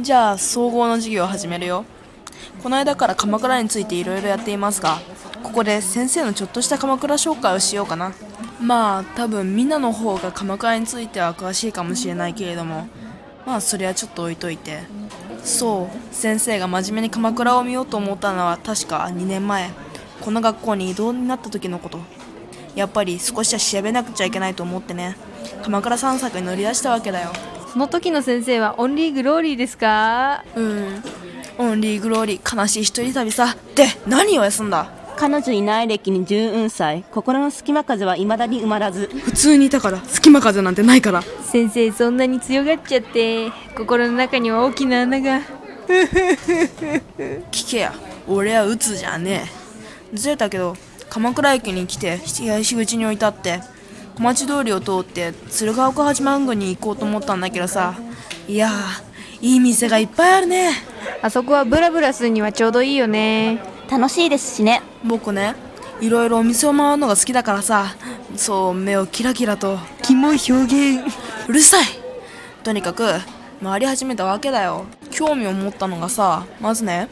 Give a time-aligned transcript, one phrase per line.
[0.00, 1.84] じゃあ総合の授業を始めるよ。
[2.62, 4.98] この間から鎌倉についていろいろやっていますが
[5.42, 8.12] ここで先生のちょっとした鎌倉紹介をしようかな。
[8.60, 12.88] まあ多分みんなの方が鎌倉については詳しいかもしれないけれども
[13.46, 14.80] まあそれはちょっと置いといて。
[15.44, 19.70] そう先生が真面目に鎌倉を見ようと思ったのは確か2年前。
[20.20, 22.00] この学校に異動になった時のこと。
[22.74, 25.16] やっぱり少しは調べなくちゃいけないと思ってね。
[25.62, 27.30] 鎌倉散策に乗り出したわけだよ。
[27.76, 30.42] その時の先生はオンリーグローリーですか？
[30.56, 31.02] うん。
[31.58, 33.54] オンリーグローリー悲しい一人旅さ。
[33.74, 34.90] で何を休んだ？
[35.18, 37.04] 彼女いない歴に14歳。
[37.10, 39.08] 心の隙間風は未だに埋まらず。
[39.08, 40.02] 普通にいたから。
[40.06, 41.20] 隙間風なんてないから。
[41.20, 45.42] 先生そんなに強がっちゃって心の中には大きな穴が。
[47.52, 47.92] 聞けや。
[48.26, 49.50] 俺は鬱じゃね
[50.14, 50.16] え。
[50.16, 50.78] ずれたけど
[51.10, 53.60] 鎌倉駅に来て東口に置いてあって
[54.16, 57.94] 小町通りを通って鶴岡八幡宮に行こうと思ったんだけどさ。
[58.48, 60.70] いやーいい店がいっぱいあるね。
[61.20, 63.60] あそこはブラブラするにはちょうどいいよね。
[63.90, 64.80] 楽しいですしね。
[65.04, 65.54] 僕ね
[66.00, 67.94] いろいろお店を回るのが好きだからさ。
[68.36, 69.78] そう目をキラキラと。
[70.02, 71.04] キモい表現。
[71.46, 71.84] うるさい。
[72.64, 73.06] とにかく
[73.62, 74.86] 回り始めたわけだよ。
[75.10, 77.08] 興味を持ったのがさまずね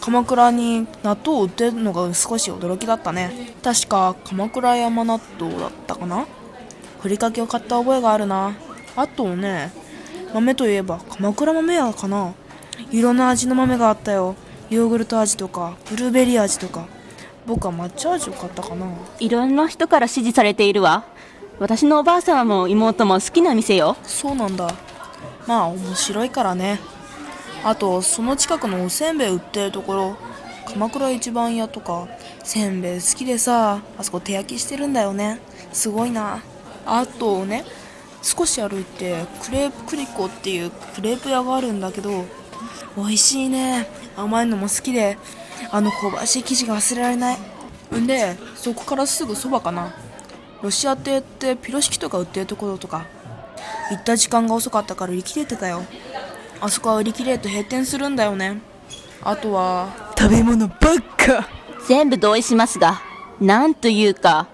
[0.00, 3.54] 鎌倉に納豆を売ってるのが少し驚きだったね。
[3.62, 6.26] 確か鎌倉山納豆だったかな
[7.00, 8.56] ふりかけを買った覚えがあるな。
[8.96, 9.70] あとね
[10.34, 12.34] 豆といえば鎌倉豆屋かな。
[12.90, 14.34] いろんな味の豆があったよ。
[14.70, 16.86] ヨーグルト味とかブルーベリー味とか。
[17.46, 18.86] 僕は抹茶味を買ったかな。
[19.18, 21.04] いろんな人から支持されているわ。
[21.58, 23.96] 私のおばあ様も妹も好きな店よ。
[24.02, 24.70] そうなんだ。
[25.46, 26.78] まあ面白いからね。
[27.64, 30.16] あとその近くのおせんべい売ってるところ。
[30.66, 32.06] 鎌倉一番屋とか
[32.44, 35.40] せんべい好きでさあそこ手焼きしてるんだよね。
[35.72, 36.42] すごいな
[36.90, 37.64] あとね
[38.22, 42.24] 少し歩いてクレープクリコっていうクレープ屋があるんだけど
[42.96, 43.86] 美味しいね。
[44.16, 45.16] 甘いのも好きで
[45.70, 47.38] あの香ばしい生地が忘れられない。
[47.94, 49.94] んでそこからすぐそばかな。
[50.62, 53.06] ロシア亭ってピロシキとか売ってるところとか。
[53.90, 55.82] 行った時間が遅かったから売り切れてたよ。
[56.60, 58.60] あそこは売り切れると閉店するんだよね。
[59.22, 60.76] あとは食べ物ばっ
[61.16, 61.48] か。
[61.86, 63.00] 全部同意しますが
[63.40, 64.46] なんというか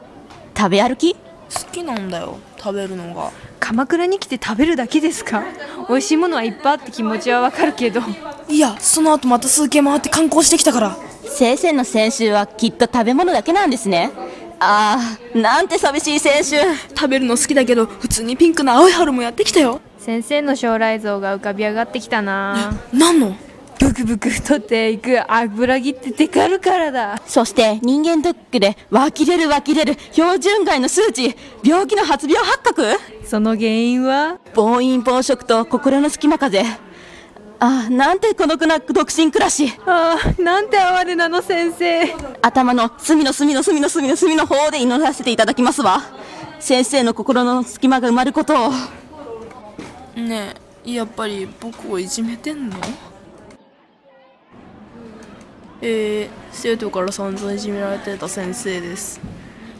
[0.56, 1.16] 食べ歩き？
[1.52, 3.30] 好きなんだよ食べるのが。
[3.60, 5.42] 鎌倉に来て食べるだけですか？
[5.88, 8.00] 美味しいものはいっぱいあって気持ちはわかるけど。
[8.48, 10.96] いやその後また数軒回って観光してきたから。
[11.24, 14.10] 先生の先週はきっと食べ物だけなんですね。
[14.60, 16.56] ああなんて寂しい先週。
[16.90, 19.80] 食べるの好きだけど普通にピンクの青い春もやってきたよ。
[19.98, 23.34] 先生の将来像が浮かび上がってきたな何の？
[23.84, 27.20] ブクブク太っていく油ぎってテカるからだ。
[27.26, 32.96] そして人間ドックで湧き出る湧き出る標準外の数値病気の発病発覚？
[33.26, 34.38] その原因は？
[34.54, 36.62] 暴飲暴食と心の隙間風。
[37.60, 39.70] ああなんて孤独な独身暮らし。
[39.84, 42.06] ああなんて哀れなの先生。
[42.40, 46.00] 頭の隅の隅の隅の隅の隅の方で祈らせていただきますわ。
[46.58, 48.72] 先生の心の隙間が埋まることを。
[50.16, 50.54] ね
[50.86, 52.76] えやっぱり僕をいじめてんの？
[55.82, 59.20] えー、生徒から散々いじめられてた先生です。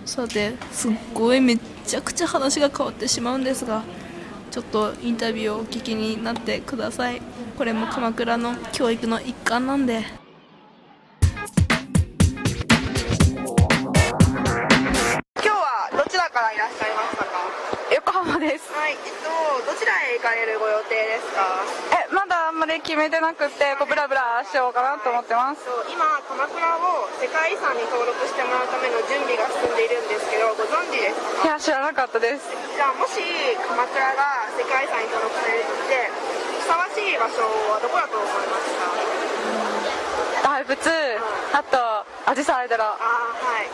[0.04, 3.82] さてすっごいめっちゃくちゃ話が変わってしまうんですが
[4.50, 7.22] ちょっとインタビューをお聞きになってください。
[7.56, 10.23] これも鎌倉の教育の一環なんで。
[16.52, 17.48] いらっしゃいましたか？
[17.94, 18.72] 横浜です。
[18.72, 19.30] はい、えっと、
[19.64, 21.64] どちらへ行かれるご予定ですか？
[21.94, 25.64] えまだあんまり決めてなくってこうブラブラしようかなと思ってます。
[25.64, 31.48] そう今、鎌倉を世界遺産に登録してもらうための準備が進んでいるんですけど、ご存知ですか？
[31.48, 32.50] いや知らなかったです。
[32.50, 33.20] じゃあ、もし
[33.68, 36.10] 鎌倉が世界遺産に登録されて、
[36.60, 38.92] ふさわしい場所はどこだと思いますか？
[40.44, 40.76] 大仏
[41.52, 41.78] あと
[42.30, 43.68] アジサイ寺あーはい、